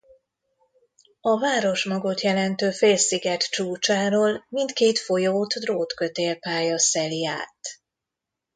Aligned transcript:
A 1.21 1.39
városmagot 1.39 2.21
jelentő 2.21 2.71
félsziget 2.71 3.49
csúcsáról 3.49 4.45
mindkét 4.49 4.99
folyót 4.99 5.53
drótkötélpálya 5.53 6.77
szeli 6.79 7.25
át. 7.25 7.59